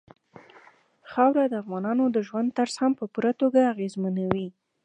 خاوره 1.11 1.45
د 1.49 1.53
افغانانو 1.63 2.03
د 2.15 2.17
ژوند 2.27 2.49
طرز 2.57 2.75
هم 2.81 2.91
په 2.99 3.05
پوره 3.13 3.31
توګه 3.41 3.59
اغېزمنوي. 3.73 4.47